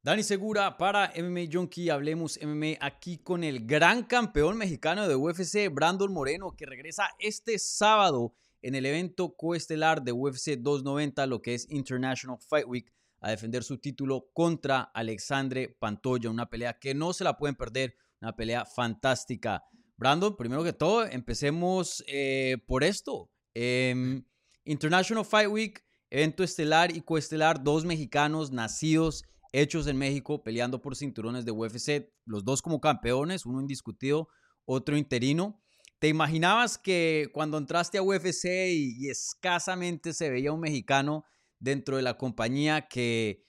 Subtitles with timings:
[0.00, 5.68] Dani Segura para MMA Junkie, hablemos MMA aquí con el gran campeón mexicano de UFC,
[5.72, 8.32] Brandon Moreno, que regresa este sábado
[8.62, 13.64] en el evento coestelar de UFC 290, lo que es International Fight Week, a defender
[13.64, 18.64] su título contra Alexandre Pantoya, una pelea que no se la pueden perder, una pelea
[18.66, 19.64] fantástica.
[19.96, 23.32] Brandon, primero que todo, empecemos eh, por esto.
[23.52, 24.24] Em,
[24.64, 30.96] International Fight Week, evento estelar y coestelar, dos mexicanos nacidos hechos en México, peleando por
[30.96, 34.28] cinturones de UFC, los dos como campeones, uno indiscutido,
[34.64, 35.60] otro interino.
[35.98, 41.24] ¿Te imaginabas que cuando entraste a UFC y, escasamente se veía un mexicano
[41.58, 43.44] dentro de la compañía que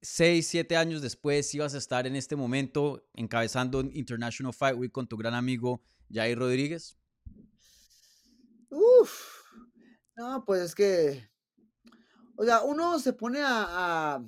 [0.00, 5.06] seis, siete años después ibas a estar en este momento encabezando International Fight Week con
[5.06, 6.96] tu gran amigo Jair Rodríguez?
[8.70, 9.12] Uf,
[10.16, 11.28] no, pues es que,
[12.36, 14.24] o sea, uno se pone a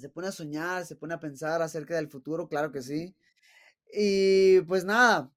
[0.00, 3.14] se pone a soñar, se pone a pensar acerca del futuro, claro que sí.
[3.92, 5.32] Y pues nada,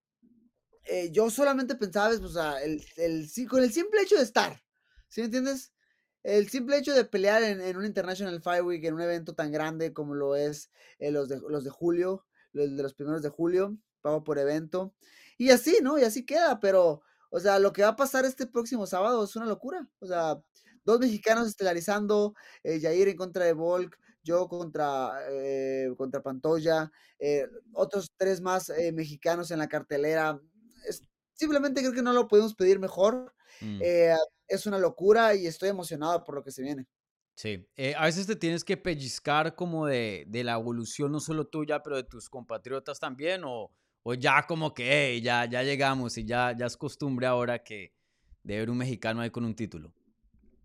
[0.86, 2.84] eh, yo solamente pensaba, pues, o sea, el,
[3.50, 4.62] con el simple hecho de estar,
[5.08, 5.72] ¿sí me entiendes?
[6.24, 9.94] El simple hecho de pelear en, un International Fight Week, en un evento tan grande
[9.94, 13.78] como lo es eh, los, de, los de julio, los de los primeros de julio,
[14.02, 14.94] pago por evento.
[15.38, 16.00] Y así, ¿no?
[16.00, 19.36] Y así queda, pero, o sea, lo que va a pasar este próximo sábado es
[19.36, 19.90] una locura.
[20.00, 20.42] O sea,
[20.86, 27.46] dos mexicanos estelarizando, eh, Jair en contra de Volk, yo contra, eh, contra Pantoya, eh,
[27.74, 30.40] otros tres más eh, mexicanos en la cartelera.
[31.34, 33.34] simplemente creo que no lo podemos pedir mejor.
[33.62, 33.82] Mm.
[34.48, 36.88] es una locura y estoy emocionado por lo que se viene.
[37.36, 41.96] Sí, a veces te tienes que pellizcar como de, la evolución, no solo tuya, pero
[41.96, 43.72] de tus compatriotas también, o,
[44.18, 47.94] ya como que ya, ya llegamos y ya, ya es costumbre ahora que
[48.42, 49.94] de ver un mexicano ahí con un título.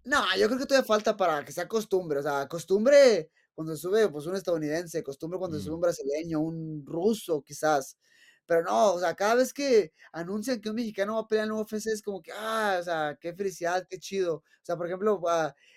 [0.08, 4.08] No, yo creo que todavía falta para que sea costumbre, o sea, costumbre cuando sube
[4.08, 7.98] pues un estadounidense, costumbre cuando sube un brasileño, un ruso quizás.
[8.46, 11.54] Pero no, o sea, cada vez que anuncian que un mexicano va a pelear en
[11.54, 14.36] el UFC es como que, ah, o sea, qué felicidad, qué chido.
[14.36, 15.20] O sea, por ejemplo,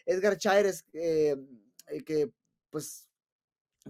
[0.05, 1.35] Edgar Chaires, eh,
[1.87, 2.31] eh, que
[2.69, 3.09] pues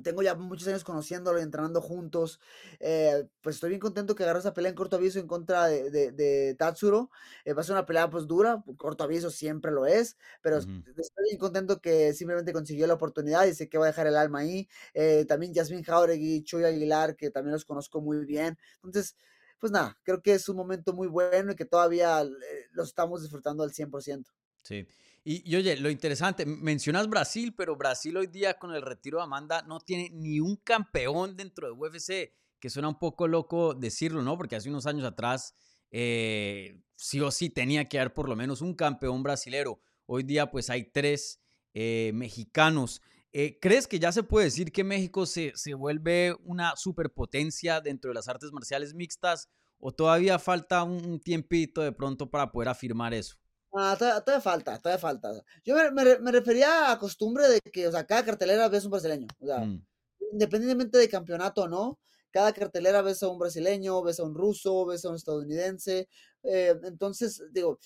[0.03, 2.39] tengo ya muchos años conociéndolo y entrenando juntos.
[2.79, 6.11] Eh, pues estoy bien contento que agarró esa pelea en corto aviso en contra de,
[6.11, 7.09] de, Tatsuro.
[7.45, 11.25] Eh, va a ser una pelea pues dura, corto aviso siempre lo es, pero estoy
[11.25, 14.39] bien contento que simplemente consiguió la oportunidad y sé que va a dejar el alma
[14.39, 14.67] ahí.
[14.93, 18.57] Eh, también Yasmin Jauregui, Chuy Aguilar, que también los conozco muy bien.
[18.75, 19.15] Entonces,
[19.59, 22.23] pues nada, creo que es un momento muy bueno y que todavía
[22.71, 24.31] lo estamos disfrutando al 100%.
[24.63, 24.87] Sí.
[25.23, 29.61] Y, oye, lo interesante, mencionas Brasil, pero Brasil hoy día con el retiro de Amanda
[29.61, 34.35] no tiene ni un campeón dentro de UFC, que suena un poco loco decirlo, ¿no?
[34.35, 35.53] Porque hace unos años atrás
[35.91, 39.79] eh, sí o sí tenía que haber por lo menos un campeón brasilero.
[40.07, 41.39] Hoy día pues hay tres
[41.75, 43.01] eh, mexicanos.
[43.31, 48.09] Eh, ¿Crees que ya se puede decir que México se, se vuelve una superpotencia dentro
[48.09, 53.13] de las artes marciales mixtas o todavía falta un tiempito de pronto para poder afirmar
[53.13, 53.40] eso?
[53.73, 55.31] Ah, todavía, falta, todavía falta.
[55.63, 59.27] Yo me, refería a costumbre de que, o sea, cada cartelera ves un brasileño.
[59.39, 59.85] O sea, mm.
[60.33, 61.99] independientemente de campeonato o no,
[62.31, 66.09] cada cartelera ves a un brasileño, ves a un ruso, ves a un estadounidense.
[66.43, 67.79] Eh, entonces, digo,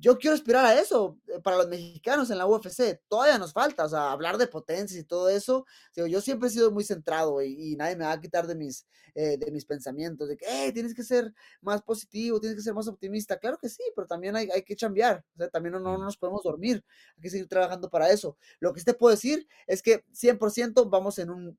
[0.00, 3.00] yo quiero aspirar a eso eh, para los mexicanos en la UFC.
[3.06, 5.66] Todavía nos falta, o sea, hablar de potencias y todo eso.
[5.94, 9.36] yo siempre he sido muy centrado y, nadie me va a quitar de mis, eh,
[9.36, 13.38] de mis pensamientos, de que tienes que ser más positivo, tienes que ser más optimista.
[13.38, 15.22] Claro que sí, pero también hay, hay que cambiar.
[15.34, 16.82] O sea, también no, no, nos podemos dormir.
[17.16, 18.38] Hay que seguir trabajando para eso.
[18.58, 21.58] Lo que te puedo decir es que 100% vamos en un,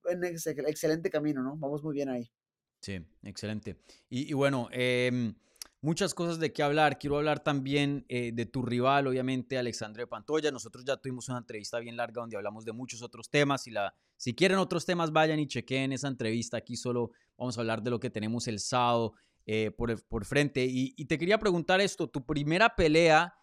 [0.65, 1.55] excelente camino, ¿no?
[1.57, 2.31] Vamos muy bien ahí.
[2.79, 3.77] Sí, excelente.
[4.09, 5.35] Y, y bueno, eh,
[5.81, 6.99] muchas cosas de qué hablar.
[6.99, 10.51] Quiero hablar también eh, de tu rival, obviamente, Alexandre Pantoya.
[10.51, 13.67] Nosotros ya tuvimos una entrevista bien larga donde hablamos de muchos otros temas.
[13.67, 16.57] La, si quieren otros temas, vayan y chequen esa entrevista.
[16.57, 19.13] Aquí solo vamos a hablar de lo que tenemos el sábado
[19.45, 20.65] eh, por, por, frente.
[20.65, 23.33] Y, te quería preguntar esto, tu primera pelea,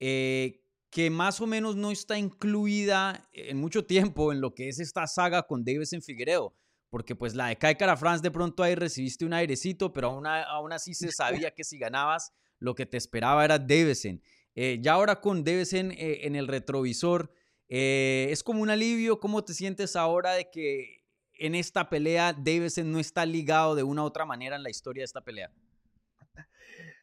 [0.00, 4.78] eh, que más o menos no está incluida en mucho tiempo en lo que es
[4.80, 6.54] esta saga con en Figueredo
[6.94, 10.28] porque pues la de Kai Cara France de pronto ahí recibiste un airecito, pero aún,
[10.28, 14.22] aún así se sabía que si ganabas lo que te esperaba era Davison.
[14.54, 17.34] Eh, ya ahora con Davison eh, en el retrovisor,
[17.68, 22.92] eh, es como un alivio, ¿cómo te sientes ahora de que en esta pelea Davison
[22.92, 25.50] no está ligado de una u otra manera en la historia de esta pelea?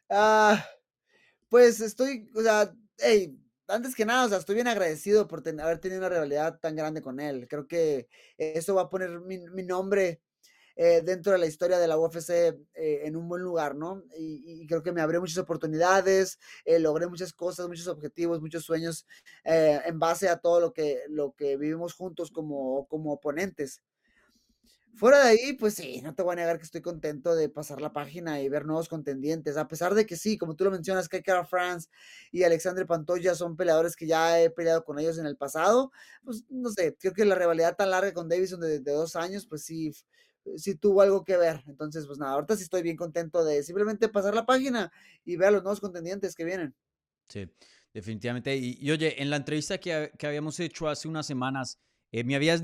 [0.08, 0.66] Ah,
[1.50, 3.38] pues estoy, o sea, hey,
[3.68, 7.02] antes que nada, o sea, estoy bien agradecido por haber tenido una rivalidad tan grande
[7.02, 7.46] con él.
[7.48, 10.20] Creo que eso va a poner mi, nombre
[10.76, 14.02] eh, dentro de la historia de la UFC eh, en un buen lugar, ¿no?
[14.18, 19.06] Y, creo que me abrió muchas oportunidades, eh, logré muchas cosas, muchos objetivos, muchos sueños
[19.44, 23.82] en base a todo lo que, lo que vivimos juntos como, como oponentes.
[24.94, 27.80] Fuera de ahí, pues sí, no te voy a negar que estoy contento de pasar
[27.80, 31.08] la página y ver nuevos contendientes, a pesar de que sí, como tú lo mencionas,
[31.08, 31.88] que Cara France
[32.30, 35.92] y Alexandre Pantoya son peleadores que ya he peleado con ellos en el pasado,
[36.22, 39.46] pues no sé, creo que la rivalidad tan larga con Davison de, de dos años,
[39.46, 39.92] pues sí,
[40.56, 41.62] sí tuvo algo que ver.
[41.66, 44.92] Entonces, pues nada, ahorita sí estoy bien contento de simplemente pasar la página
[45.24, 46.74] y ver a los nuevos contendientes que vienen.
[47.28, 47.48] Sí,
[47.94, 48.56] definitivamente.
[48.56, 51.78] Y, oye, en la entrevista que, que habíamos hecho hace unas semanas,
[52.12, 52.62] eh, me, habías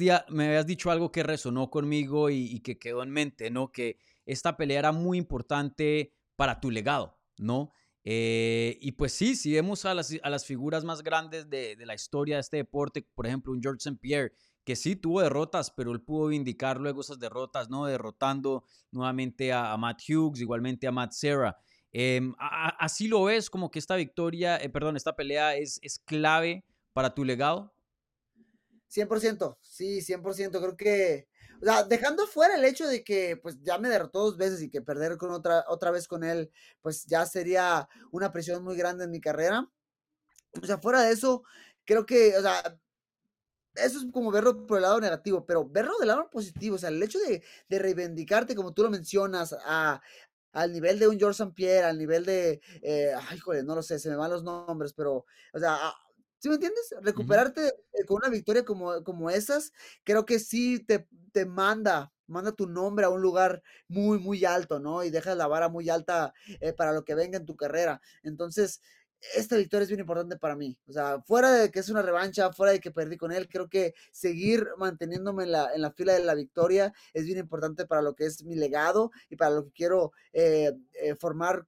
[0.66, 3.72] dicho algo que resonó conmigo y, que quedó en mente, ¿no?
[3.72, 7.72] Que esta pelea era muy importante para tu legado, ¿no?
[8.04, 12.36] Eh, y pues sí, si vemos a las, figuras más grandes de, de, la historia
[12.36, 13.98] de este deporte, por ejemplo, un George St.
[14.00, 14.32] Pierre,
[14.68, 17.86] que sí tuvo derrotas, pero él pudo vindicar luego esas derrotas, ¿no?
[17.86, 21.56] Derrotando nuevamente a, Matt Hughes, igualmente a Matt Serra.
[21.90, 26.66] Em, así lo ves, como que esta victoria, eh, perdón, esta pelea es, es clave
[26.92, 27.72] para tu legado.
[28.88, 30.61] 100%, sí, 100%.
[30.61, 31.29] Creo que,
[31.62, 34.70] o sea, dejando fuera el hecho de que pues ya me derrotó dos veces y
[34.70, 36.50] que perder con otra, otra vez con él,
[36.81, 39.69] pues ya sería una presión muy grande en mi carrera.
[40.62, 41.43] O sea, fuera de eso,
[41.85, 42.79] creo que, o sea,
[43.75, 46.88] eso es como verlo por el lado negativo, pero verlo del lado positivo, o sea,
[46.88, 50.00] el hecho de, de reivindicarte, como tú lo mencionas, a,
[50.52, 51.46] al nivel de un George.
[51.55, 54.93] Pierre, al nivel de, eh, ay, joder, no lo sé, se me van los nombres,
[54.93, 55.79] pero, o sea,
[56.38, 56.94] ¿Sí me entiendes?
[57.00, 59.73] Recuperarte eh, con una victoria como, como esas,
[60.05, 64.79] creo que sí te, te manda, manda tu nombre a un lugar muy, muy alto,
[64.79, 65.02] ¿no?
[65.02, 68.00] Y dejas la vara muy alta eh, para lo que venga en tu carrera.
[68.23, 68.81] Entonces,
[69.35, 70.79] esta victoria es bien importante para mí.
[70.87, 73.69] O sea, fuera de que es una revancha, fuera de que perdí con él, creo
[73.69, 78.00] que seguir manteniéndome en la, en la fila de la victoria es bien importante para
[78.00, 80.73] lo que es mi legado y para lo que quiero eh,
[81.19, 81.67] formar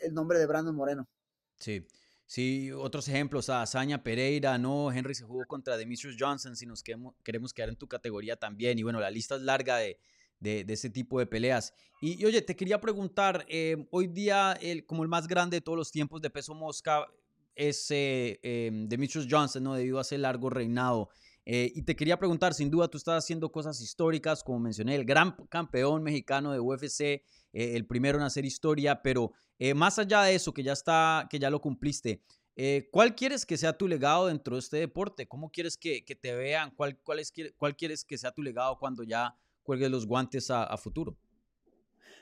[0.00, 1.08] el nombre de Brandon Moreno.
[1.56, 1.86] Sí.
[2.28, 4.92] Sí, otros ejemplos, a Azaña Pereira, ¿no?
[4.92, 8.78] Henry se jugó contra Demetrius Johnson, si nos queremos, quedar en tu categoría también.
[8.78, 9.98] Y bueno, la lista es larga de,
[10.38, 11.72] de, ese tipo de peleas.
[12.02, 15.78] Y, oye, te quería preguntar, eh, hoy día, el, como el más grande de todos
[15.78, 17.06] los tiempos de peso mosca
[17.54, 19.72] es eh, em, Demetrius Johnson, ¿no?
[19.72, 21.08] Debido a ese largo reinado.
[21.50, 25.06] Eh, y te quería preguntar, sin duda tú estás haciendo cosas históricas, como mencioné, el
[25.06, 27.24] gran campeón mexicano de UFC,
[27.54, 31.38] el primero en hacer historia, pero eh, más allá de eso, que ya está, que
[31.38, 32.22] ya lo cumpliste,
[32.54, 35.26] eh, ¿cuál quieres que sea tu legado dentro de este deporte?
[35.26, 36.70] ¿Cómo quieres que, te vean?
[36.72, 41.16] ¿Cuál, es, ¿Cuál quieres que sea tu legado cuando ya cuelgues los guantes a, futuro?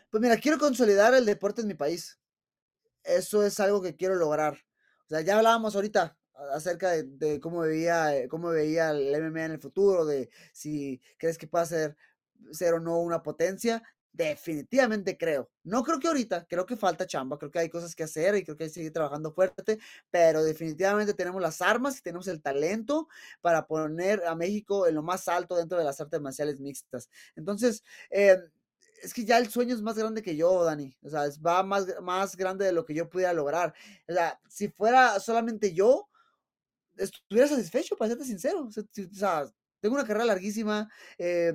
[0.08, 2.16] Pues mira, quiero consolidar el deporte en mi país.
[3.02, 4.56] Eso es algo que quiero lograr.
[5.06, 6.16] O sea, ya hablábamos ahorita
[6.52, 11.38] acerca de, cómo veía eh, cómo veía el MMA en el futuro, de si crees
[11.38, 11.96] que pueda ser,
[12.52, 13.82] ser o no una potencia.
[14.12, 15.50] Definitivamente creo.
[15.62, 18.44] No creo que ahorita, creo que falta chamba, creo que hay cosas que hacer y
[18.44, 19.78] creo que hay que seguir trabajando fuerte,
[20.10, 23.08] pero definitivamente tenemos las armas y tenemos el talento
[23.42, 27.10] para poner a México en lo más alto dentro de las artes marciales mixtas.
[27.34, 28.40] Entonces, em,
[29.02, 30.96] es que ya el sueño es más grande que yo, Dani.
[31.02, 33.74] O sea, va más, más grande de lo que yo pudiera lograr.
[34.08, 36.08] O sea, si fuera solamente yo,
[36.96, 38.68] estuviera satisfecho, para serte sincero.
[38.68, 39.46] O sea,
[39.80, 40.88] tengo una carrera larguísima.
[41.18, 41.52] Eh,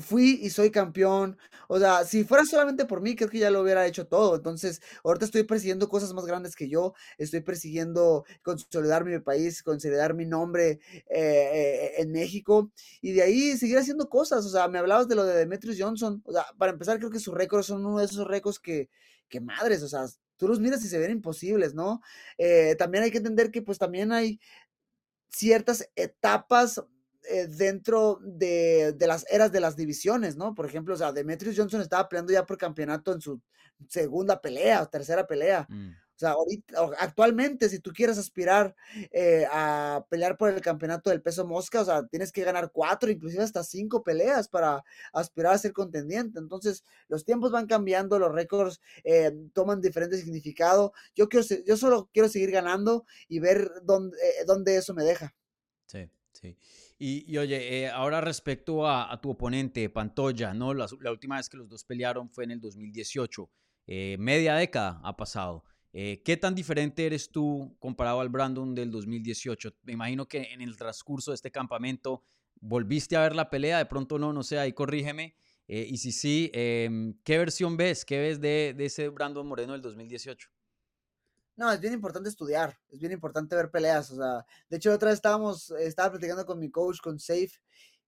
[0.00, 1.36] fui y soy campeón.
[1.68, 4.36] O sea, si fuera solamente por mí, creo que ya lo hubiera hecho todo.
[4.36, 6.94] Entonces, ahorita estoy persiguiendo cosas más grandes que yo.
[7.18, 12.72] Estoy persiguiendo consolidar mi país, consolidar mi nombre eh, eh, en México.
[13.00, 14.44] Y de ahí seguir haciendo cosas.
[14.46, 16.22] O sea, me hablabas de lo de Demetrius Johnson.
[16.24, 18.88] O sea, para empezar, creo que sus récords son uno de esos récords que,
[19.28, 22.00] que madres, o sea, tú los miras y se ven imposibles, ¿no?
[22.38, 24.40] Eh, también hay que entender que pues también hay
[25.28, 26.82] ciertas etapas
[27.28, 30.54] eh, dentro de, las eras de las divisiones, ¿no?
[30.54, 33.40] Por ejemplo, o sea, Demetrius Johnson estaba peleando ya por campeonato en su
[33.88, 35.66] segunda pelea o tercera pelea.
[35.68, 35.90] Mm.
[36.16, 38.76] O sea, ahorita, actualmente, si tú quieres aspirar
[39.10, 43.10] eh, a pelear por el campeonato del peso mosca, o sea, tienes que ganar cuatro,
[43.10, 46.38] inclusive hasta cinco peleas para aspirar a ser contendiente.
[46.38, 50.92] Entonces, los tiempos van cambiando, los récords eh, toman diferente significado.
[51.16, 54.16] Yo, quiero, yo solo quiero seguir ganando y ver dónde,
[54.46, 55.34] dónde eso me deja.
[55.86, 56.56] Sí, sí.
[56.96, 60.72] Y, oye, eh, ahora respecto a, tu oponente, Pantoya, ¿no?
[60.74, 63.50] La, última vez que los dos pelearon fue en el 2018.
[63.86, 65.64] Eh, media década ha pasado.
[65.96, 69.76] Eh, ¿Qué tan diferente eres tú comparado al Brandon del 2018?
[69.84, 72.24] Me imagino que en el transcurso de este campamento
[72.60, 75.36] volviste a ver la pelea, de pronto no, no sé, ahí corrígeme.
[75.68, 78.04] y si sí, em, ¿qué versión ves?
[78.04, 80.50] ¿Qué ves de, de ese Brandon Moreno del 2018?
[81.56, 85.10] No, es bien importante estudiar, es bien importante ver peleas, o sea, de hecho otra
[85.10, 87.52] vez estábamos, estaba platicando con mi coach, con Safe,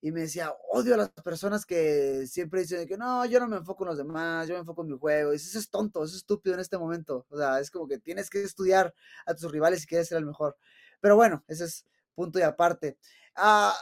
[0.00, 3.56] y me decía, odio a las personas que siempre dicen que no, yo no me
[3.56, 5.32] enfoco en los demás, yo me enfoco en mi juego.
[5.32, 7.26] Y eso es tonto, eso es estúpido en este momento.
[7.30, 10.26] O sea, es como que tienes que estudiar a tus rivales si quieres ser el
[10.26, 10.56] mejor.
[11.00, 12.98] Pero bueno, ese es punto y aparte.
[13.34, 13.74] Ah,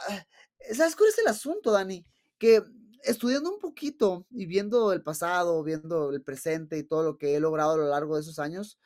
[0.73, 2.05] ¿Sabes cuál es el asunto, Dani?
[2.37, 2.63] Que
[3.03, 7.39] estudiando un poquito y viendo el pasado, viendo el presente y todo lo que he
[7.39, 8.79] logrado a lo largo de esos años,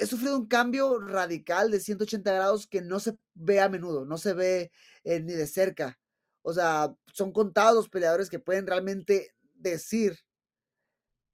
[0.00, 4.16] he sufrido un cambio radical de 180 grados que no se ve a menudo, no
[4.16, 4.72] se ve
[5.04, 5.98] eh, ni de cerca.
[6.42, 10.18] O sea, son contados los peleadores que pueden realmente decir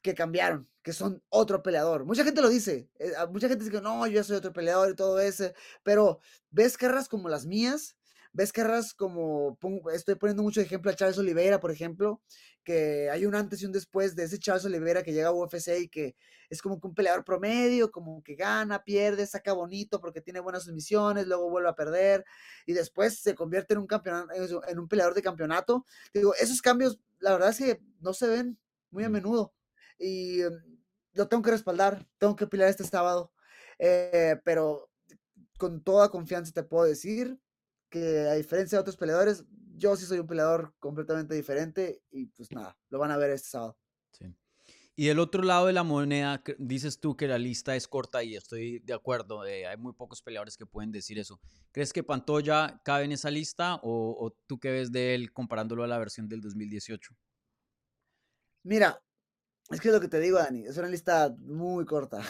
[0.03, 2.05] que cambiaron, que son otro peleador.
[2.05, 4.97] Mucha gente lo dice, eh, mucha gente dice que no, yo soy otro peleador y
[4.97, 5.53] todo eso,
[5.85, 6.19] pero
[6.51, 7.97] ves carreras como las mías
[8.37, 9.59] ves carreras como,
[9.95, 12.21] estoy poniendo mucho ejemplo a Charles Oliveira, por ejemplo,
[12.64, 15.69] que hay un antes y un después de ese Charles Oliveira que llega a UFC
[15.81, 16.16] y que
[16.50, 20.69] es como que un peleador promedio, como que gana, pierde, saca bonito porque tiene buenas
[20.69, 22.26] misiones, luego vuelve a perder
[22.66, 24.28] y después se convierte en un campeón,
[24.69, 25.87] en un peleador de campeonato.
[26.12, 28.59] Digo, esos cambios, la verdad es que no se ven
[28.90, 29.55] muy a menudo
[29.99, 30.52] y em,
[31.14, 33.33] lo tengo que respaldar, tengo que pelear este sábado,
[33.78, 34.90] eh, pero
[35.57, 37.38] con toda confianza te puedo decir
[37.97, 39.45] que a diferencia de otros peleadores,
[39.76, 43.49] yo sí soy un peleador completamente diferente y pues nada, lo van a ver este
[43.49, 43.79] sábado.
[44.12, 44.35] Sí.
[44.95, 48.37] Y del otro lado de la moneda, dices tú que la lista es corta y
[48.37, 51.41] estoy de acuerdo, eh, hay muy pocos peleadores que pueden decir eso.
[51.73, 55.85] ¿Crees que Pantoya cabe en esa lista o, o tú qué ves de él comparándolo
[55.85, 57.15] a la versión del 2018?
[58.62, 59.03] Mira,
[59.71, 62.23] es que es lo que te digo, Dani, es una lista muy corta.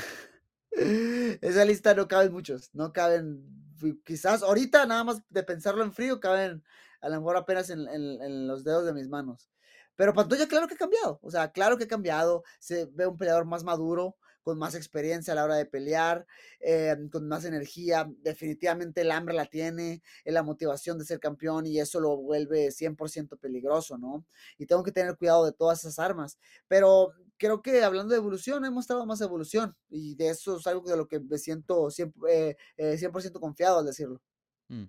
[1.40, 3.65] Esa lista no caben muchos, no caben
[4.04, 6.62] quizás ahorita nada más de pensarlo en frío caben
[7.00, 9.50] a lo mejor apenas en, los dedos de mis manos.
[9.95, 13.16] Pero Pantoya claro que ha cambiado, o sea, claro que ha cambiado, se ve un
[13.16, 16.25] peleador más maduro, con más experiencia a la hora de pelear,
[16.61, 21.80] eh, con más energía, definitivamente el hambre la tiene, la motivación de ser campeón y
[21.80, 24.25] eso lo vuelve 100% peligroso, ¿no?
[24.56, 28.64] Y tengo que tener cuidado de todas esas armas, pero creo que hablando de evolución,
[28.64, 32.12] hemos estado más evolución y de eso es algo de lo que me siento 100%,
[32.28, 34.21] eh, eh, confiado al decirlo.
[34.69, 34.85] Mm.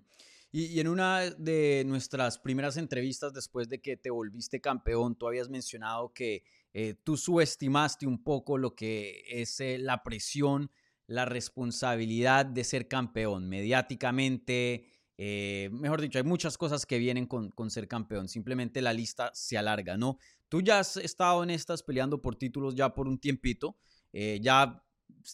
[0.50, 5.50] Y, en una de nuestras primeras entrevistas después de que te volviste campeón, tú habías
[5.50, 10.70] mencionado que eh, tú subestimaste un poco lo que es la presión,
[11.06, 14.86] la responsabilidad de ser campeón mediáticamente.
[15.18, 18.28] Mejor dicho, hay muchas cosas que vienen con, con ser campeón.
[18.28, 20.18] Simplemente la lista se alarga, ¿no?
[20.48, 23.76] Tú ya has estado en estas peleando por títulos ya por un tiempito,
[24.12, 24.82] eh, ya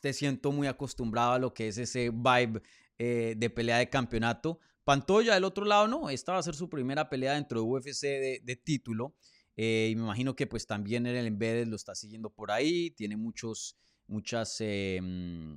[0.00, 2.62] te siento muy acostumbrado a lo que es ese vibe
[2.98, 4.58] eh, de pelea de campeonato.
[4.82, 8.02] Pantoya del otro lado no, esta va a ser su primera pelea dentro de UFC
[8.42, 9.14] de, título
[9.56, 13.16] eh, y me imagino que pues también el Embedded lo está siguiendo por ahí, tiene
[13.16, 15.54] muchos, muchas, mm,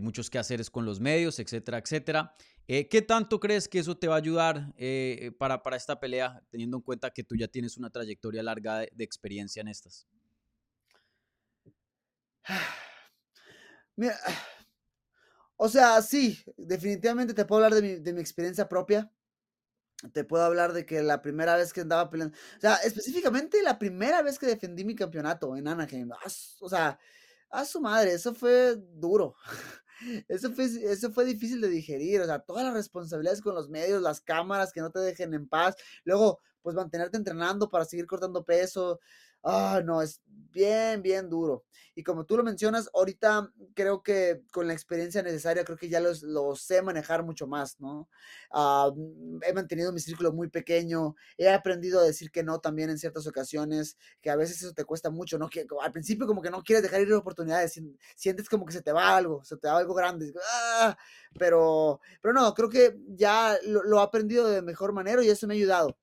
[0.00, 2.34] muchos quehaceres con los medios, etcétera, etcétera.
[2.68, 6.42] Eh, ¿Qué tanto crees que eso te va a ayudar eh, para, para, esta pelea,
[6.50, 10.08] teniendo en cuenta que tú ya tienes una trayectoria larga de, experiencia en estas?
[13.96, 14.18] Mira,
[15.56, 19.12] o sea, sí, definitivamente te puedo hablar de mi, de mi, experiencia propia.
[20.12, 23.78] Te puedo hablar de que la primera vez que andaba peleando, o sea, específicamente la
[23.78, 26.10] primera vez que defendí mi campeonato en Anaheim,
[26.60, 26.98] o sea,
[27.50, 29.36] a su madre, eso fue duro.
[30.28, 34.02] Eso fue, eso fue difícil de digerir, o sea, todas las responsabilidades con los medios,
[34.02, 38.44] las cámaras que no te dejen en paz, luego, pues mantenerte entrenando para seguir cortando
[38.44, 39.00] peso,
[39.46, 40.20] ah, no, es
[40.52, 41.64] bien, bien duro.
[41.94, 46.00] Y como tú lo mencionas, ahorita creo que con la experiencia necesaria, creo que ya
[46.00, 46.20] los,
[46.60, 48.08] sé manejar mucho más, ¿no?
[48.94, 52.98] Mm, he mantenido mi círculo muy pequeño, he aprendido a decir que no también en
[52.98, 55.48] ciertas ocasiones, que a veces eso te cuesta mucho, ¿no?
[55.48, 57.80] Que al principio como que no quieres dejar ir oportunidades,
[58.16, 60.96] sientes como que se te va algo, se te va algo grande, ¡ah!
[61.38, 65.46] pero, pero no, creo que ya lo, lo he aprendido de mejor manera y eso
[65.46, 65.96] me ha ayudado.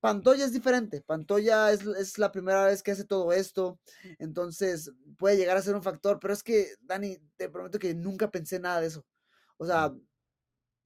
[0.00, 1.02] Pantoya es diferente.
[1.02, 3.78] Pantoya es, la primera vez que hace todo esto.
[4.18, 6.18] Entonces puede llegar a ser un factor.
[6.20, 9.04] Pero es que, Dani, te prometo que nunca pensé nada de eso.
[9.58, 9.92] O sea,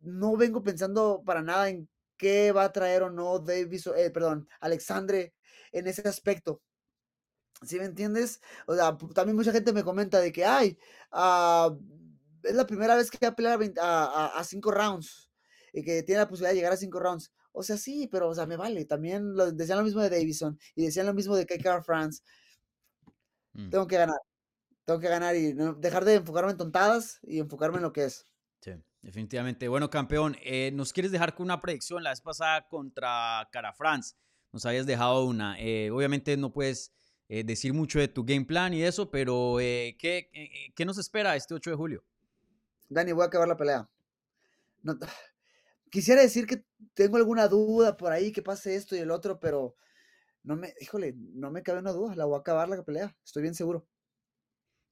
[0.00, 4.48] no vengo pensando para nada en qué va a traer o no Davis, eh, perdón,
[4.60, 5.34] Alexandre
[5.72, 6.62] en ese aspecto.
[7.62, 8.40] ¿Sí me entiendes?
[8.66, 10.78] O sea, también mucha gente me comenta de que, ay,
[11.12, 11.74] ah,
[12.42, 15.30] es la primera vez que va a pelear a, a cinco rounds
[15.72, 17.32] y que tiene la posibilidad de llegar a cinco rounds.
[17.56, 18.84] O sea, sí, pero, o sea, me vale.
[18.84, 22.22] También lo, decían lo mismo de Davison y decían lo mismo de KK France.
[23.52, 23.70] Mm.
[23.70, 24.18] Tengo que ganar.
[24.84, 28.26] Tengo que ganar y dejar de enfocarme en tontadas y enfocarme en lo que es.
[28.60, 29.68] Sí, definitivamente.
[29.68, 32.02] Bueno, campeón, eh, ¿nos quieres dejar con una predicción?
[32.02, 34.16] La vez pasada contra Cara France
[34.52, 35.56] nos habías dejado una.
[35.60, 36.92] Eh, obviamente no puedes
[37.28, 41.54] eh, decir mucho de tu game plan y eso, pero ¿qué, ¿qué, nos espera este
[41.54, 42.04] 8 de julio?
[42.88, 43.88] Dani, voy a acabar la pelea.
[44.82, 44.98] No,
[45.94, 49.76] quisiera decir que tengo alguna duda por ahí que pase esto y el otro, pero
[50.42, 53.42] no me, híjole, no me cabe una duda, la voy a acabar la pelea, estoy
[53.42, 53.86] bien seguro.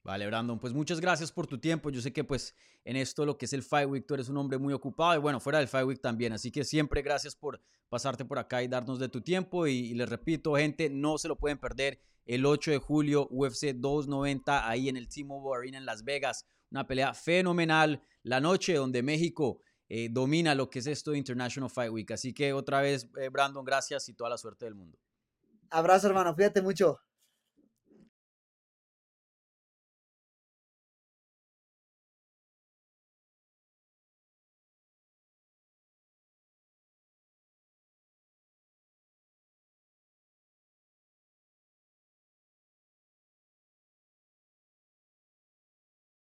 [0.05, 1.91] Vale, Brandon, pues muchas gracias por tu tiempo.
[1.91, 2.55] Yo sé que pues
[2.85, 5.19] en esto lo que es el Fight Week tú eres un hombre muy ocupado y
[5.19, 6.33] bueno, fuera del Fight Week también.
[6.33, 9.67] Así que siempre gracias por pasarte por acá y darnos de tu tiempo.
[9.67, 14.69] Y, les repito, gente, no se lo pueden perder el 8 de julio, UFC 290
[14.69, 16.47] ahí en el T-Mobile Arena en Las Vegas.
[16.71, 18.03] Una pelea fenomenal.
[18.23, 19.61] La noche donde México
[19.95, 22.11] eh, domina lo que es esto de International Fight Week.
[22.13, 24.99] Así que otra vez, eh, Brandon, gracias y toda la suerte del mundo.
[25.69, 26.35] Abrazo, hermano.
[26.35, 26.99] Fíjate mucho.